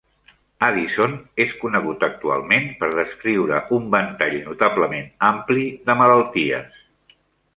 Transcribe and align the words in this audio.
Addison 0.67 1.11
és 1.43 1.51
conegut 1.63 2.05
actualment 2.07 2.65
per 2.79 2.89
descriure 3.01 3.59
un 3.77 3.85
ventall 3.97 4.39
notablement 4.47 5.07
ampli 5.29 5.67
de 5.91 5.99
malalties. 6.03 6.81